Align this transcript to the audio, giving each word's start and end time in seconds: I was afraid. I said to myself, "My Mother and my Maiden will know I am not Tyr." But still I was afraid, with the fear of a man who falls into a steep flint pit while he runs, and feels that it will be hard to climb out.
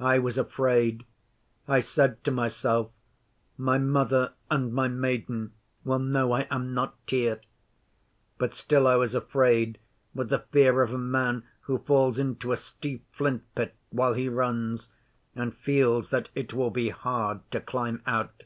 I 0.00 0.18
was 0.18 0.36
afraid. 0.36 1.02
I 1.66 1.80
said 1.80 2.22
to 2.24 2.30
myself, 2.30 2.90
"My 3.56 3.78
Mother 3.78 4.34
and 4.50 4.70
my 4.70 4.86
Maiden 4.86 5.52
will 5.82 5.98
know 5.98 6.32
I 6.32 6.46
am 6.50 6.74
not 6.74 6.96
Tyr." 7.06 7.40
But 8.36 8.54
still 8.54 8.86
I 8.86 8.96
was 8.96 9.14
afraid, 9.14 9.78
with 10.14 10.28
the 10.28 10.40
fear 10.40 10.82
of 10.82 10.92
a 10.92 10.98
man 10.98 11.44
who 11.60 11.78
falls 11.78 12.18
into 12.18 12.52
a 12.52 12.56
steep 12.58 13.06
flint 13.12 13.44
pit 13.54 13.74
while 13.88 14.12
he 14.12 14.28
runs, 14.28 14.90
and 15.34 15.54
feels 15.56 16.10
that 16.10 16.28
it 16.34 16.52
will 16.52 16.68
be 16.70 16.90
hard 16.90 17.40
to 17.52 17.58
climb 17.62 18.02
out. 18.06 18.42